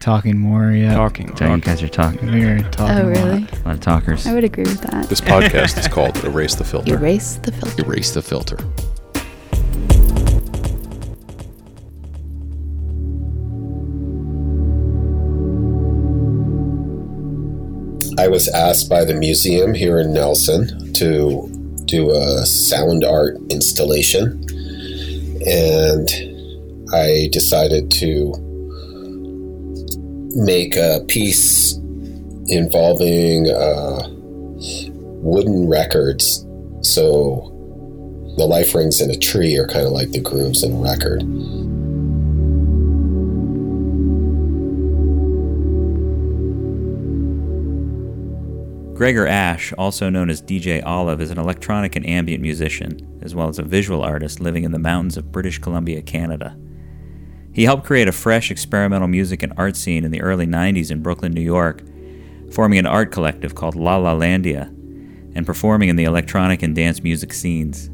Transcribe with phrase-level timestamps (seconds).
[0.00, 0.72] talking more.
[0.72, 1.28] Yeah, Talking.
[1.36, 1.60] So you talking.
[1.60, 2.30] guys are talking.
[2.32, 2.96] We're talking.
[2.96, 3.24] Oh, a lot.
[3.24, 3.46] really?
[3.46, 4.26] A lot of talkers.
[4.26, 5.08] I would agree with that.
[5.08, 6.94] This podcast is called Erase the Filter.
[6.94, 7.84] Erase the filter.
[7.84, 8.56] Erase the filter.
[18.18, 21.48] I was asked by the museum here in Nelson to
[21.86, 24.44] do a sound art installation,
[25.46, 26.08] and
[26.92, 28.34] I decided to
[30.34, 31.74] make a piece
[32.48, 34.08] involving uh,
[35.22, 36.46] wooden records.
[36.82, 37.56] So
[38.36, 41.20] the life rings in a tree are kind of like the grooves in a record.
[49.00, 53.48] Gregor Asch, also known as DJ Olive, is an electronic and ambient musician, as well
[53.48, 56.54] as a visual artist living in the mountains of British Columbia, Canada.
[57.52, 61.02] He helped create a fresh experimental music and art scene in the early 90s in
[61.02, 61.82] Brooklyn, New York,
[62.52, 64.68] forming an art collective called Lalalandia
[65.34, 67.90] and performing in the electronic and dance music scenes.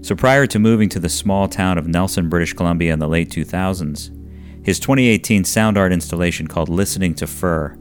[0.00, 3.30] So prior to moving to the small town of Nelson, British Columbia in the late
[3.30, 4.14] 2000s,
[4.64, 7.76] his 2018 sound art installation called Listening to Fir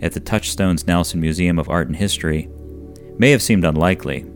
[0.00, 2.48] at the Touchstones Nelson Museum of Art and History
[3.18, 4.26] may have seemed unlikely.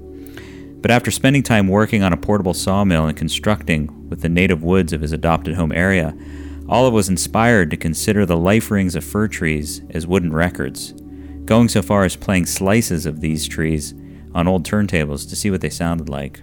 [0.86, 4.92] But after spending time working on a portable sawmill and constructing with the native woods
[4.92, 6.16] of his adopted home area,
[6.68, 10.92] Olive was inspired to consider the life rings of fir trees as wooden records,
[11.44, 13.94] going so far as playing slices of these trees
[14.32, 16.42] on old turntables to see what they sounded like.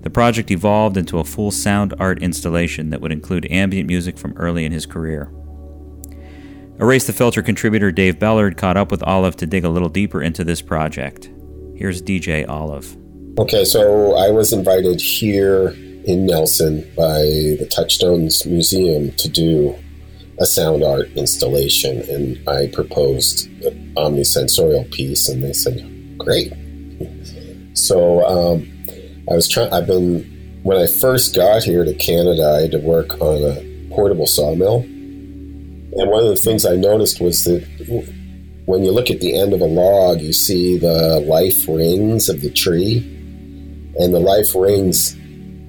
[0.00, 4.36] The project evolved into a full sound art installation that would include ambient music from
[4.36, 5.32] early in his career.
[6.80, 10.20] Erase the Filter contributor Dave Bellard caught up with Olive to dig a little deeper
[10.20, 11.30] into this project.
[11.76, 12.96] Here's DJ Olive.
[13.38, 15.68] Okay, so I was invited here
[16.04, 19.76] in Nelson by the Touchstones Museum to do
[20.40, 25.78] a sound art installation, and I proposed an omnisensorial piece, and they said,
[26.18, 26.52] "Great."
[27.74, 28.68] So um,
[29.30, 29.72] I was trying.
[29.72, 30.24] I've been
[30.64, 34.80] when I first got here to Canada, I had to work on a portable sawmill,
[34.80, 37.62] and one of the things I noticed was that
[38.64, 42.40] when you look at the end of a log, you see the life rings of
[42.40, 43.14] the tree,
[43.98, 45.14] and the life rings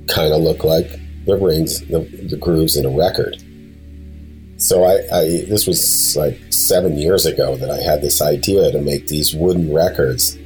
[0.08, 0.90] kind of look like
[1.26, 3.36] the rings, the, the grooves in a record.
[4.58, 8.82] So I, I, this was like seven years ago that I had this idea to
[8.82, 10.38] make these wooden records.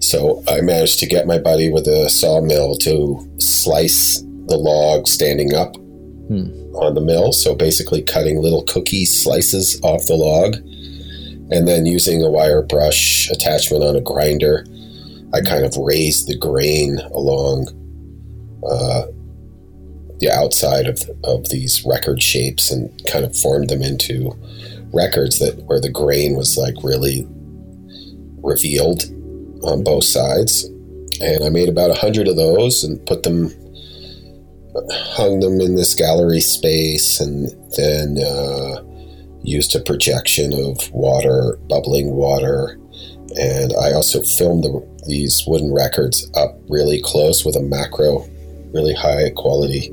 [0.00, 5.54] So I managed to get my buddy with a sawmill to slice the log standing
[5.54, 6.48] up hmm.
[6.74, 7.32] on the mill.
[7.32, 10.56] So basically cutting little cookie slices off the log
[11.50, 14.64] and then using a wire brush attachment on a grinder,
[15.32, 17.68] I kind of raised the grain along
[18.68, 19.06] uh,
[20.20, 24.32] the outside of, of these record shapes and kind of formed them into
[24.92, 27.26] records that where the grain was like really
[28.42, 29.04] revealed
[29.62, 30.64] on both sides.
[31.20, 33.50] And I made about a hundred of those and put them,
[34.90, 38.82] hung them in this gallery space, and then uh,
[39.42, 42.78] used a projection of water, bubbling water.
[43.36, 48.24] And I also filmed the, these wooden records up really close with a macro,
[48.72, 49.90] really high quality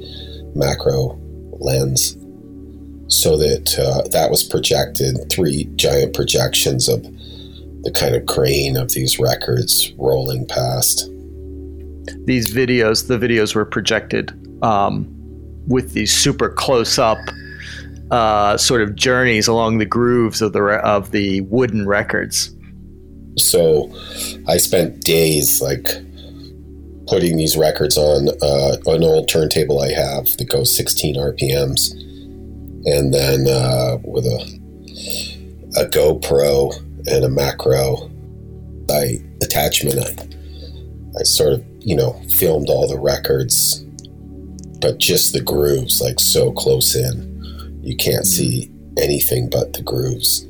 [0.54, 1.18] macro
[1.60, 2.18] lens,
[3.08, 7.02] so that uh, that was projected three giant projections of
[7.84, 11.10] the kind of grain of these records rolling past.
[12.26, 14.32] These videos, the videos were projected
[14.64, 15.08] um,
[15.68, 17.20] with these super close up
[18.12, 22.55] uh, sort of journeys along the grooves of the re- of the wooden records.
[23.38, 23.94] So
[24.48, 25.88] I spent days like
[27.08, 31.92] putting these records on uh, an old turntable I have that goes 16 RPMs,
[32.86, 34.66] and then uh, with a
[35.78, 36.74] a GoPro
[37.08, 38.10] and a macro
[38.90, 43.84] I attachment, I, I sort of you know filmed all the records,
[44.80, 50.46] but just the grooves like so close in, you can't see anything but the grooves,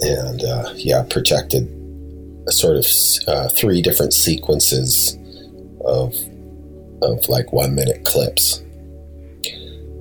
[0.00, 1.68] and uh, yeah, projected
[2.46, 2.86] a sort of
[3.26, 5.16] uh, three different sequences
[5.84, 6.14] of
[7.02, 8.62] of like one minute clips.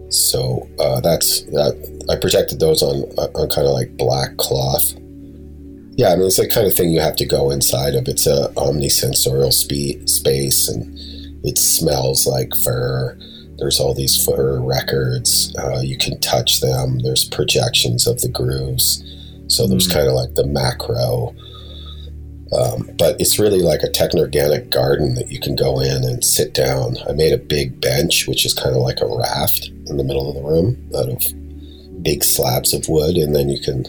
[0.09, 2.05] So uh, that's that.
[2.09, 4.83] I projected those on on kind of like black cloth.
[5.95, 8.07] Yeah, I mean it's the kind of thing you have to go inside of.
[8.07, 10.97] It's a omnisensorial spe- space, and
[11.45, 13.17] it smells like fir.
[13.57, 15.55] There's all these fir records.
[15.57, 16.99] Uh, you can touch them.
[16.99, 19.03] There's projections of the grooves.
[19.47, 21.35] So there's kind of like the macro.
[22.53, 26.53] Um, but it's really like a techno-organic garden that you can go in and sit
[26.53, 26.97] down.
[27.09, 30.29] I made a big bench, which is kind of like a raft in the middle
[30.29, 33.83] of the room out of big slabs of wood, and then you can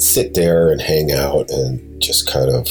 [0.00, 2.68] sit there and hang out and just kind of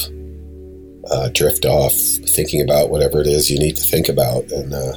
[1.10, 4.50] uh, drift off, thinking about whatever it is you need to think about.
[4.52, 4.96] And uh,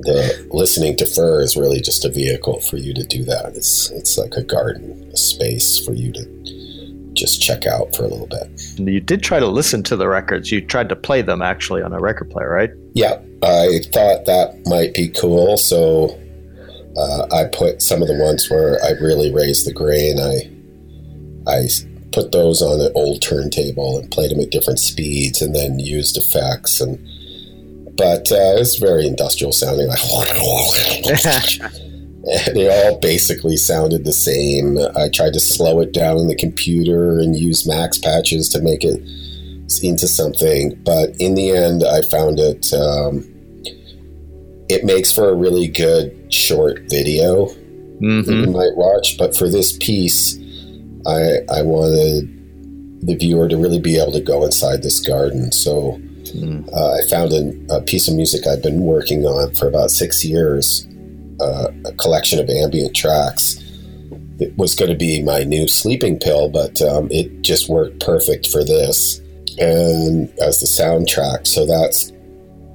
[0.00, 3.56] the listening to fir is really just a vehicle for you to do that.
[3.56, 8.08] It's it's like a garden, a space for you to just check out for a
[8.08, 8.48] little bit.
[8.78, 10.52] You did try to listen to the records.
[10.52, 12.70] You tried to play them actually on a record player, right?
[12.94, 16.16] Yeah, I thought that might be cool, so
[16.96, 20.20] uh, I put some of the ones where I really raised the grain.
[20.20, 20.50] I
[21.50, 21.68] I
[22.12, 26.16] put those on an old turntable and played them at different speeds, and then used
[26.16, 27.04] effects and.
[27.98, 29.98] But uh, it's very industrial sounding, like,
[31.60, 34.78] and they all basically sounded the same.
[34.96, 38.84] I tried to slow it down in the computer and use max patches to make
[38.84, 39.00] it
[39.82, 42.72] into something, but in the end, I found it.
[42.72, 43.24] Um,
[44.70, 47.48] it makes for a really good short video
[48.00, 48.30] Mm-hmm.
[48.30, 49.18] that you might watch.
[49.18, 50.36] But for this piece,
[51.06, 52.34] I I wanted
[53.02, 55.52] the viewer to really be able to go inside this garden.
[55.52, 56.00] So
[56.32, 56.68] Mm.
[56.72, 60.24] uh, I found an, a piece of music I've been working on for about six
[60.24, 60.86] years,
[61.40, 63.56] uh, a collection of ambient tracks.
[64.40, 68.48] It was going to be my new sleeping pill, but um, it just worked perfect
[68.48, 69.20] for this
[69.58, 71.46] and as the soundtrack.
[71.46, 72.12] So that's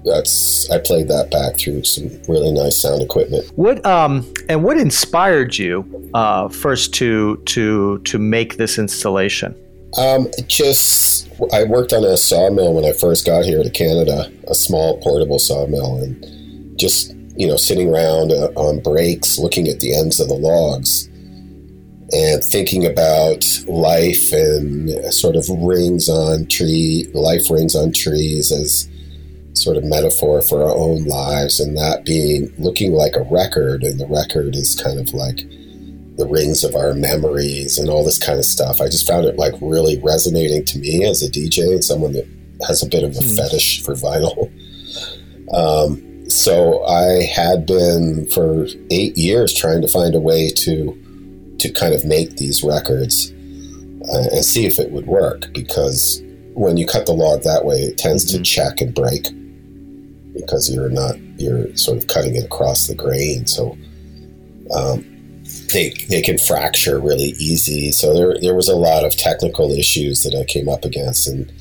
[0.06, 3.50] that's I played that back through some really nice sound equipment.
[3.56, 9.56] What um and what inspired you uh, first to to to make this installation?
[9.98, 14.56] Um, just I worked on a sawmill when I first got here to Canada, a
[14.56, 19.96] small portable sawmill, and just you know sitting around uh, on breaks, looking at the
[19.96, 21.08] ends of the logs,
[22.12, 28.90] and thinking about life and sort of rings on tree, life rings on trees as
[29.54, 34.00] sort of metaphor for our own lives, and that being looking like a record, and
[34.00, 35.42] the record is kind of like
[36.16, 38.80] the rings of our memories and all this kind of stuff.
[38.82, 42.28] I just found it like really resonating to me as a DJ and someone that
[42.68, 43.36] has a bit of a Hmm.
[43.36, 44.52] fetish for vinyl.
[45.54, 50.98] Um, so I had been for eight years trying to find a way to
[51.60, 53.32] to kind of make these records
[54.12, 56.22] uh, and see if it would work because
[56.56, 58.44] when you cut the log that way, it tends to Mhm.
[58.44, 59.28] check and break
[60.34, 63.46] because you're not you're sort of cutting it across the grain.
[63.48, 63.78] So
[64.74, 65.06] um,
[65.74, 67.92] they they can fracture really easy.
[67.92, 71.52] So there there was a lot of technical issues that I came up against, and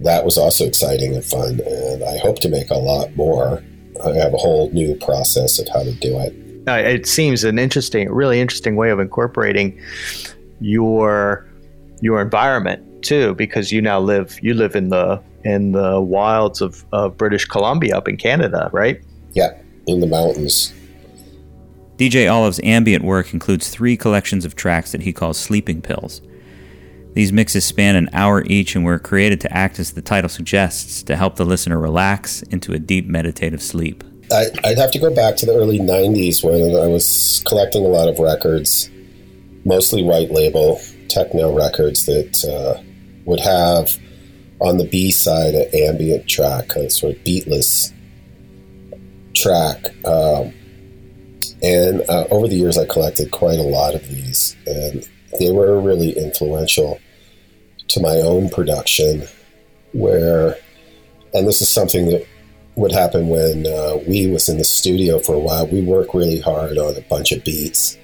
[0.00, 1.60] that was also exciting and fun.
[1.64, 3.62] And I hope to make a lot more.
[4.04, 6.34] I have a whole new process of how to do it.
[6.68, 9.80] Uh, it seems an interesting, really interesting way of incorporating
[10.60, 11.48] your
[12.02, 16.84] your environment too, because you now live you live in the in the wilds of,
[16.92, 19.00] of British Columbia up in Canada, right?
[19.32, 19.56] Yeah,
[19.86, 20.74] in the mountains.
[21.96, 26.20] DJ Olive's ambient work includes three collections of tracks that he calls sleeping pills.
[27.14, 31.02] These mixes span an hour each and were created to act as the title suggests
[31.04, 34.04] to help the listener relax into a deep meditative sleep.
[34.30, 37.88] I, I'd have to go back to the early 90s when I was collecting a
[37.88, 38.90] lot of records,
[39.64, 40.78] mostly white label
[41.08, 42.82] techno records that uh,
[43.24, 43.96] would have
[44.60, 47.94] on the B side an ambient track, a sort of beatless
[49.34, 49.86] track.
[50.06, 50.52] Um,
[51.62, 55.08] and uh, over the years, I collected quite a lot of these, and
[55.38, 57.00] they were really influential
[57.88, 59.24] to my own production.
[59.92, 60.56] Where,
[61.32, 62.26] and this is something that
[62.74, 65.66] would happen when uh, we was in the studio for a while.
[65.66, 67.96] We work really hard on a bunch of beats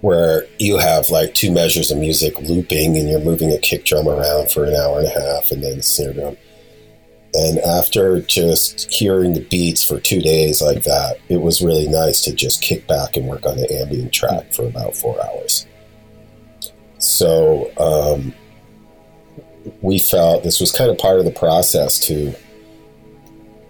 [0.00, 4.06] where you have like two measures of music looping and you're moving a kick drum
[4.06, 6.36] around for an hour and a half and then the snare drum.
[7.34, 12.22] And after just hearing the beats for two days like that, it was really nice
[12.22, 15.66] to just kick back and work on the ambient track for about four hours.
[16.98, 18.34] So um,
[19.82, 22.34] we felt this was kind of part of the process to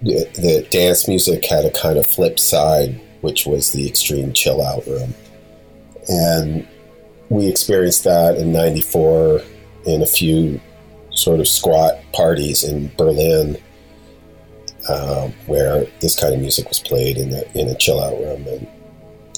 [0.03, 4.63] the, the dance music had a kind of flip side, which was the extreme chill
[4.63, 5.15] out room.
[6.09, 6.69] And
[7.29, 9.41] we experienced that in 94
[9.87, 10.61] in a few
[11.17, 13.57] sort of squat parties in Berlin
[14.89, 18.47] um, where this kind of music was played in, the, in a chill out room.
[18.47, 18.69] And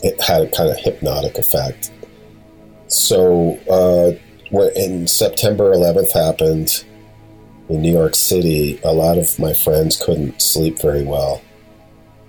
[0.02, 1.90] it had a kind of hypnotic effect.
[2.88, 4.18] So uh,
[4.50, 6.84] when September 11th happened,
[7.68, 11.42] in New York City, a lot of my friends couldn't sleep very well.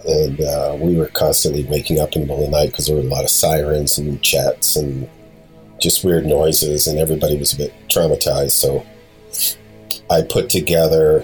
[0.07, 2.95] And uh, we were constantly waking up in the middle of the night because there
[2.95, 5.09] were a lot of sirens and jets and
[5.81, 8.51] just weird noises, and everybody was a bit traumatized.
[8.51, 8.85] So
[10.09, 11.23] I put together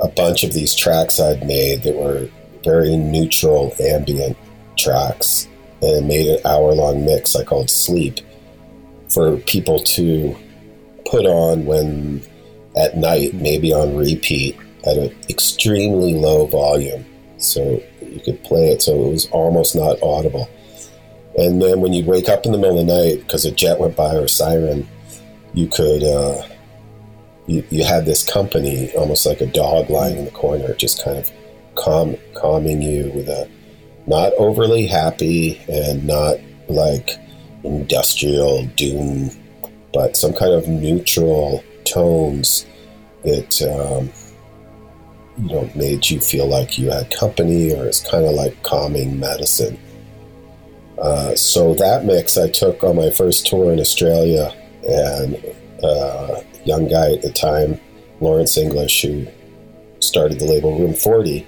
[0.00, 2.28] a bunch of these tracks I'd made that were
[2.64, 4.36] very neutral, ambient
[4.76, 5.48] tracks.
[5.82, 8.20] and made an hour long mix I called Sleep
[9.10, 10.34] for people to
[11.04, 12.22] put on when
[12.76, 14.56] at night, maybe on repeat
[14.86, 17.04] at an extremely low volume.
[17.38, 20.48] So you could play it so it was almost not audible.
[21.38, 23.78] And then when you'd wake up in the middle of the night because a jet
[23.78, 24.88] went by or a siren,
[25.52, 26.42] you could, uh,
[27.46, 31.18] you, you had this company almost like a dog lying in the corner, just kind
[31.18, 31.30] of
[31.74, 33.48] calm, calming you with a
[34.06, 36.36] not overly happy and not
[36.68, 37.10] like
[37.62, 39.30] industrial doom,
[39.92, 42.66] but some kind of neutral tones
[43.24, 44.10] that um,
[45.38, 49.18] you know made you feel like you had company, or it's kind of like calming
[49.18, 49.78] medicine.
[50.98, 54.54] Uh, so that mix I took on my first tour in Australia,
[54.86, 55.36] and
[55.82, 57.80] uh, young guy at the time,
[58.20, 59.26] Lawrence English, who
[60.00, 61.46] started the label Room 40,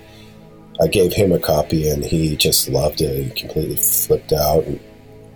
[0.81, 3.25] I gave him a copy and he just loved it.
[3.25, 4.81] He completely flipped out and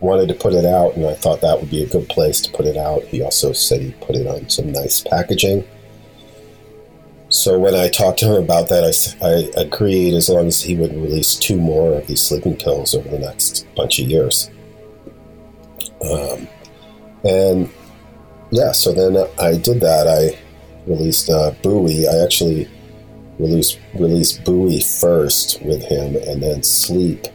[0.01, 2.53] wanted to put it out, and I thought that would be a good place to
[2.53, 3.03] put it out.
[3.05, 5.67] He also said he put it on some nice packaging.
[7.29, 8.83] So when I talked to him about that,
[9.23, 12.95] I, I agreed as long as he would release two more of these sleeping pills
[12.95, 14.51] over the next bunch of years.
[16.03, 16.49] Um,
[17.25, 17.71] and
[18.51, 20.07] yeah, so then I did that.
[20.09, 20.39] I
[20.91, 22.09] released uh, Buoy.
[22.09, 22.69] I actually
[23.39, 27.27] released released Buoy first with him, and then Sleep.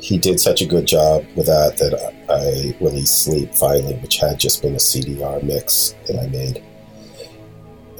[0.00, 4.38] He did such a good job with that that I released Sleep finally, which had
[4.38, 6.62] just been a CDR mix that I made.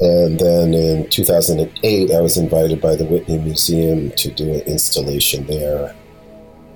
[0.00, 5.46] And then in 2008, I was invited by the Whitney Museum to do an installation
[5.46, 5.96] there.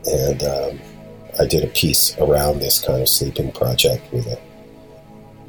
[0.06, 0.80] And um,
[1.38, 4.38] I did a piece around this kind of sleeping project with a,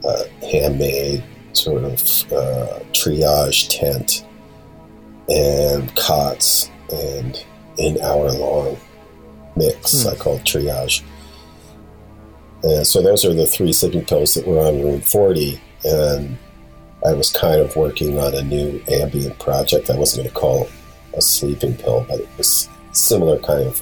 [0.06, 1.94] a handmade sort of
[2.32, 4.26] uh, triage tent
[5.30, 7.44] and cots and
[7.78, 8.78] an hour long
[9.56, 10.10] mix hmm.
[10.10, 11.04] I called triage.
[12.64, 15.60] And so those are the three sleeping pills that were on room 40.
[15.84, 16.38] And
[17.06, 19.90] I was kind of working on a new ambient project.
[19.90, 20.72] I wasn't going to call it
[21.16, 23.82] a sleeping pill, but it was similar kind of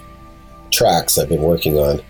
[0.71, 2.01] tracks I've been working on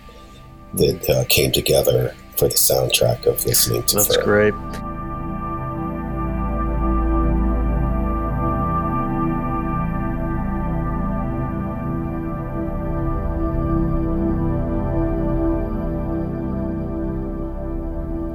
[0.74, 3.96] that uh, came together for the soundtrack of listening to.
[3.96, 4.54] That's great.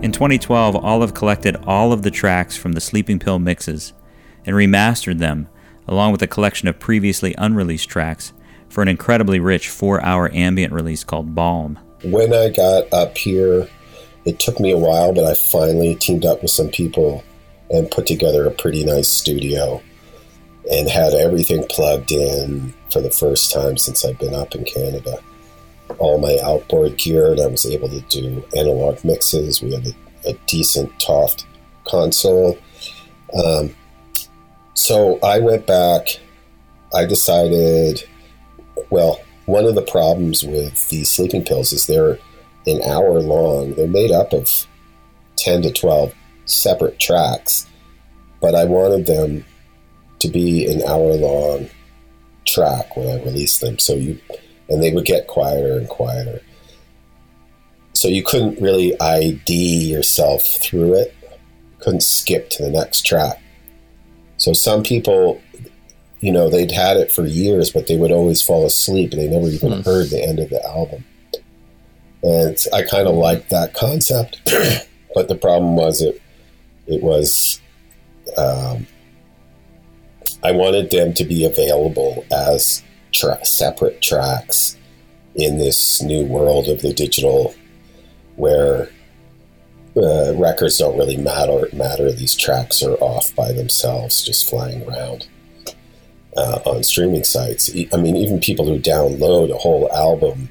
[0.04, 3.94] In 2012, Olive collected all of the tracks from the Sleeping Pill mixes
[4.46, 5.48] and remastered them,
[5.88, 8.34] along with a collection of previously unreleased tracks,
[8.70, 11.80] for an incredibly rich four hour ambient release called Balm.
[12.04, 13.68] When I got up here,
[14.26, 17.24] it took me a while, but I finally teamed up with some people
[17.70, 19.82] and put together a pretty nice studio
[20.72, 25.20] and had everything plugged in for the first time since I've been up in Canada
[25.98, 29.62] all my outboard gear and I was able to do analog mixes.
[29.62, 31.46] We had a, a decent Toft
[31.86, 32.58] console.
[33.34, 33.76] Um,
[34.74, 36.08] so I went back.
[36.94, 38.08] I decided,
[38.90, 42.20] well, one of the problems with these sleeping pills is they're
[42.68, 43.74] an hour long.
[43.74, 44.50] They're made up of
[45.38, 46.14] 10 to 12
[46.46, 47.68] separate tracks,
[48.42, 49.46] but I wanted them
[50.20, 51.70] to be an hour long
[52.48, 53.80] track when I released them.
[53.80, 54.20] So you
[54.70, 56.42] and they would get quieter and quieter.
[57.94, 61.16] So you couldn't really ID yourself through it.
[61.22, 63.42] You couldn't skip to the next track.
[64.38, 65.42] So some people,
[66.20, 69.28] you know, they'd had it for years, but they would always fall asleep and they
[69.28, 69.86] never even mm.
[69.86, 71.06] heard the end of the album.
[72.26, 74.42] And I kind of liked that concept,
[75.14, 76.20] but the problem was it
[76.88, 77.62] it was
[78.36, 78.88] um,
[80.44, 84.76] I wanted them to be available as tra- separate tracks
[85.36, 87.54] in this new world of the digital
[88.38, 88.90] where
[89.96, 92.12] uh, records don't really matter matter.
[92.12, 95.28] These tracks are off by themselves just flying around
[96.36, 97.70] uh, on streaming sites.
[97.94, 100.50] I mean even people who download a whole album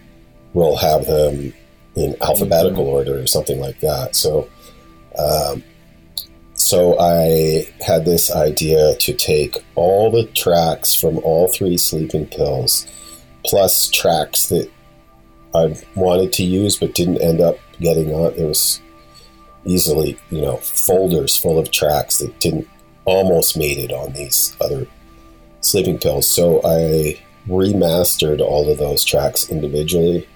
[0.52, 1.52] will have them
[1.97, 2.95] in alphabetical mm-hmm.
[2.95, 4.49] order or something like that so
[5.19, 5.63] um,
[6.55, 12.87] so I had this idea to take all the tracks from all three sleeping pills,
[13.45, 14.71] plus tracks that
[15.55, 18.35] I wanted to use but didn't end up getting on.
[18.35, 18.81] It was
[19.65, 22.69] easily, you know, folders full of tracks that didn't
[23.05, 24.87] almost made it on these other
[25.61, 26.29] sleeping pills.
[26.29, 30.27] So I remastered all of those tracks individually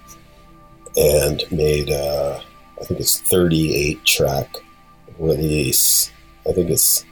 [0.99, 2.39] and made, uh,
[2.79, 4.57] I think it's 38 track
[5.17, 6.11] release.
[6.47, 7.05] I think it's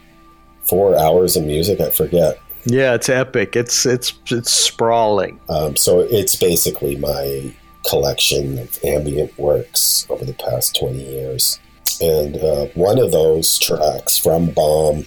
[0.64, 1.80] four hours of music.
[1.80, 2.40] I forget.
[2.66, 3.56] Yeah, it's epic.
[3.56, 5.40] It's it's it's sprawling.
[5.48, 7.54] Um, so it's basically my
[7.88, 11.60] collection of ambient works over the past 20 years.
[12.02, 15.06] And uh, one of those tracks from Balm,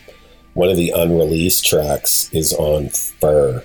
[0.54, 3.64] one of the unreleased tracks, is on Fir,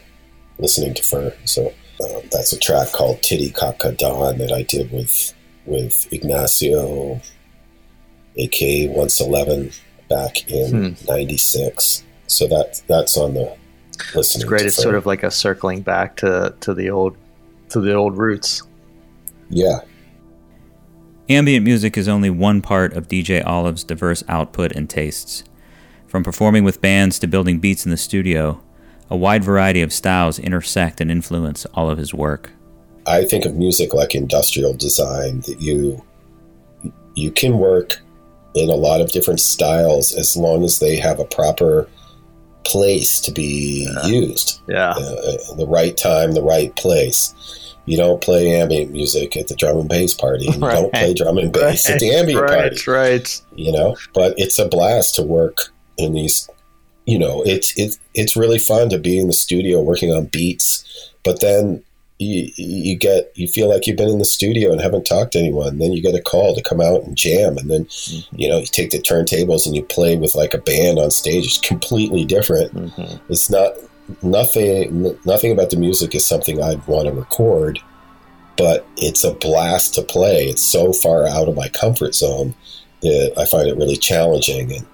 [0.60, 1.34] listening to Fir.
[1.45, 5.33] So um, that's a track called Titicaca Don that I did with
[5.65, 7.21] with Ignacio,
[8.35, 9.71] aka Once Eleven,
[10.09, 11.99] back in '96.
[11.99, 12.05] Hmm.
[12.27, 13.55] So that that's on the
[14.13, 14.41] listening.
[14.41, 14.65] It's great.
[14.65, 17.17] It's sort of like a circling back to to the old
[17.69, 18.63] to the old roots.
[19.49, 19.79] Yeah.
[21.27, 25.43] Ambient music is only one part of DJ Olive's diverse output and tastes.
[26.07, 28.61] From performing with bands to building beats in the studio,
[29.09, 32.51] a wide variety of styles intersect and influence all of his work.
[33.07, 36.03] I think of music like industrial design that you
[37.15, 38.00] you can work
[38.55, 41.88] in a lot of different styles as long as they have a proper
[42.65, 44.05] place to be Yeah.
[44.07, 44.59] used.
[44.67, 44.91] Yeah.
[44.91, 47.33] Uh, the right time, the right place.
[47.85, 50.47] You don't play ambient music at the drum and bass party.
[50.47, 52.91] and You don't play drum and bass at the ambient right, party.
[52.91, 53.41] right.
[53.55, 55.57] You know, but it's a blast to work
[55.97, 56.50] in these.
[57.05, 61.12] You know, it's it's it's really fun to be in the studio working on beats,
[61.24, 61.83] but then
[62.17, 65.39] you, you get you feel like you've been in the studio and haven't talked to
[65.39, 65.77] anyone.
[65.77, 67.88] Then you get a call to come out and jam, and then
[68.35, 71.45] you know you take the turntables and you play with like a band on stage.
[71.45, 72.74] It's completely different.
[72.74, 73.19] Mhm.
[73.29, 73.74] It's not
[74.24, 75.15] nothing.
[75.25, 77.79] Nothing about the music is something I'd want to record,
[78.57, 80.45] but it's a blast to play.
[80.47, 82.55] It's so far out of my comfort zone
[83.01, 84.85] that I find it really challenging, and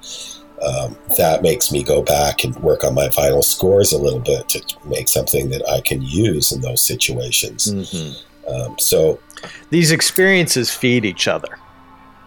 [0.62, 4.48] um, that makes me go back and work on my vinyl scores a little bit
[4.50, 7.68] to make something that I can use in those situations.
[7.72, 8.15] Mhm.
[8.48, 9.20] Um, so
[9.70, 11.58] These experiences feed each other.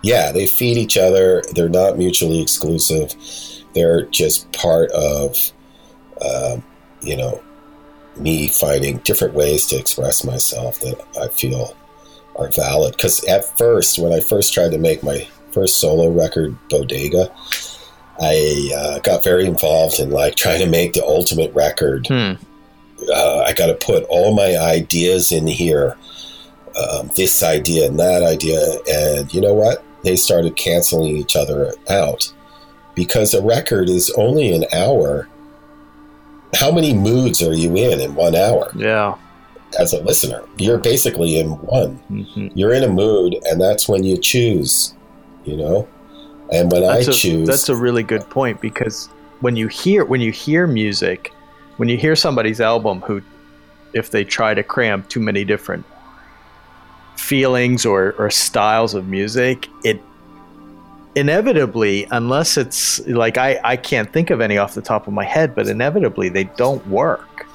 [0.02, 1.42] yeah, they feed each other.
[1.54, 3.14] They're not mutually exclusive.
[3.74, 5.52] They're just part of,
[6.20, 6.62] um,
[7.02, 7.40] you know,
[8.16, 11.74] me finding different ways to express myself that I feel
[12.36, 12.96] are valid.
[12.96, 17.30] Because at first, when I first tried to make my first solo record, Bodega,
[18.20, 22.32] I uh, got very involved in like trying to make the ultimate record Hmm.
[23.12, 25.96] uh, I got to put all my ideas in here,
[26.80, 29.82] um, this idea and that idea, and you know what?
[30.04, 32.32] They started canceling each other out
[32.94, 35.28] because a record is only an hour.
[36.54, 39.16] How many moods are you in in one hour Yeah.
[39.80, 40.42] as a listener?
[40.58, 41.98] You're basically in one.
[42.12, 42.52] Mhm.
[42.54, 44.94] You're in a mood, and that's when you choose.
[45.44, 45.88] You know,
[46.52, 49.08] and when That's I a, choose, That's a really good point because
[49.40, 51.32] when you hear when you hear music,
[51.76, 53.22] when you hear somebody's album who
[53.92, 55.84] if they try to cram too many different
[57.16, 60.00] feelings or, or styles of music, it
[61.14, 65.24] inevitably, unless it's like I, I can't think of any off the top of my
[65.24, 67.46] head, but inevitably they don't work.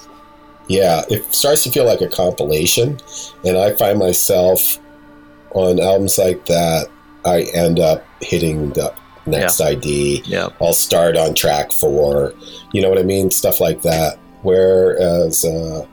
[0.67, 2.99] Yeah, it starts to feel like a compilation,
[3.43, 4.79] and I find myself
[5.51, 6.89] on albums like that.
[7.29, 8.93] I end up hitting the
[9.25, 10.23] next ID.
[10.25, 10.49] Yeah.
[10.59, 12.33] I'll start on track four.
[12.73, 13.31] You know what I mean?
[13.31, 14.17] Stuff like that.
[14.41, 15.85] Whereas uh,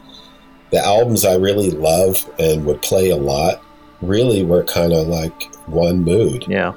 [0.71, 3.63] the albums I really love and would play a lot
[4.01, 6.47] really were kind of like one mood.
[6.49, 6.75] Yeah.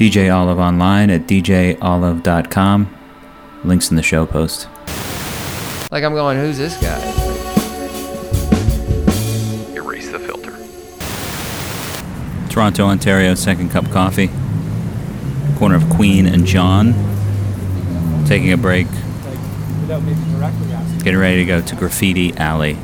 [0.00, 2.99] DJ Olive online at djolive.com.
[3.64, 4.68] Links in the show post.
[5.90, 6.98] Like I'm going, who's this guy?
[9.74, 10.56] Erase the filter.
[12.48, 14.30] Toronto, Ontario, Second Cup Coffee.
[15.58, 16.94] Corner of Queen and John.
[18.26, 18.86] Taking a break.
[21.02, 22.78] Getting ready to go to Graffiti Alley.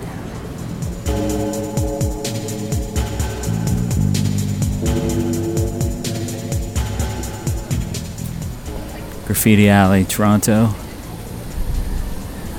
[9.47, 10.75] Graffiti Alley, Toronto.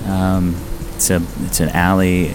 [0.05, 0.55] Um,
[0.95, 2.31] it's a it's an alley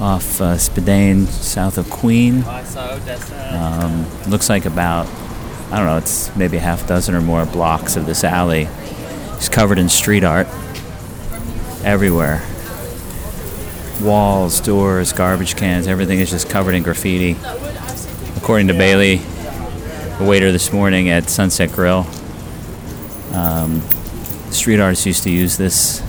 [0.00, 2.42] off uh, south of Queen.
[3.50, 5.06] Um, looks like about
[5.70, 5.98] I don't know.
[5.98, 8.66] It's maybe a half dozen or more blocks of this alley.
[9.36, 10.46] It's covered in street art
[11.84, 12.42] everywhere.
[14.00, 17.36] Walls, doors, garbage cans, everything is just covered in graffiti.
[18.38, 19.16] According to Bailey,
[20.16, 22.06] the waiter this morning at Sunset Grill,
[23.32, 23.80] um,
[24.50, 26.02] street artists used to use this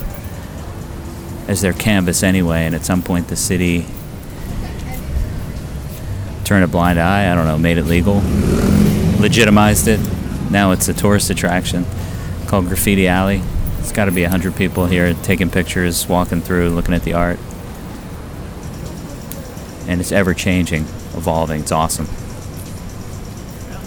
[1.48, 3.86] as their canvas anyway, and at some point the city
[6.46, 7.32] turned a blind eye.
[7.32, 8.22] I don't know, made it legal,
[9.20, 10.00] legitimized it.
[10.52, 11.86] Now it's a tourist attraction
[12.48, 13.42] called Graffiti Alley.
[13.80, 17.14] It's got to be a hundred people here taking pictures, walking through, looking at the
[17.14, 17.40] art,
[19.88, 20.82] and it's ever changing,
[21.16, 21.62] evolving.
[21.62, 22.06] It's awesome.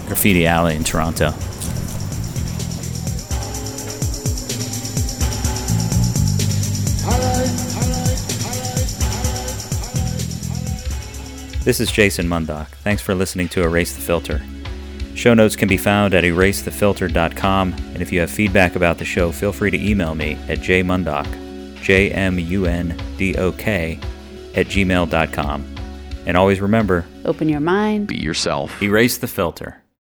[0.07, 1.33] Graffiti Alley in Toronto.
[11.63, 12.67] This is Jason Mundok.
[12.67, 14.41] Thanks for listening to Erase the Filter.
[15.15, 19.31] Show notes can be found at erasethefilter.com, and if you have feedback about the show,
[19.31, 21.25] feel free to email me at jmundok,
[21.81, 22.29] J-M-U-N-D-O-K,
[24.55, 25.75] at gmail.com.
[26.25, 28.07] And always remember, Open your mind.
[28.07, 28.81] Be yourself.
[28.81, 29.82] erase the filter.